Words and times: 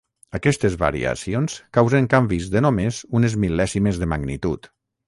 Aquestes 0.37 0.77
variacions 0.83 1.59
causen 1.79 2.09
canvis 2.15 2.51
de 2.57 2.65
només 2.69 3.05
unes 3.21 3.39
mil·lèsimes 3.47 4.03
de 4.05 4.15
magnitud. 4.17 4.73